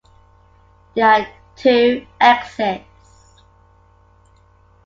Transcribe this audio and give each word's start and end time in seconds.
There 0.95 1.05
are 1.05 1.27
two 1.55 2.07
exits. 2.19 3.43